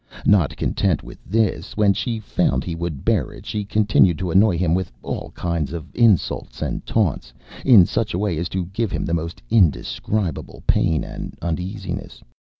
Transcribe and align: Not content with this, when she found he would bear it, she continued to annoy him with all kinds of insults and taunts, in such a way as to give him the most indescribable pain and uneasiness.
Not 0.25 0.57
content 0.57 1.03
with 1.03 1.23
this, 1.23 1.77
when 1.77 1.93
she 1.93 2.19
found 2.19 2.63
he 2.63 2.73
would 2.73 3.05
bear 3.05 3.31
it, 3.31 3.45
she 3.45 3.63
continued 3.63 4.17
to 4.17 4.31
annoy 4.31 4.57
him 4.57 4.73
with 4.73 4.91
all 5.03 5.29
kinds 5.35 5.73
of 5.73 5.85
insults 5.93 6.59
and 6.59 6.83
taunts, 6.87 7.31
in 7.63 7.85
such 7.85 8.15
a 8.15 8.17
way 8.17 8.39
as 8.39 8.49
to 8.49 8.65
give 8.73 8.91
him 8.91 9.05
the 9.05 9.13
most 9.13 9.43
indescribable 9.51 10.63
pain 10.65 11.03
and 11.03 11.37
uneasiness. 11.39 12.23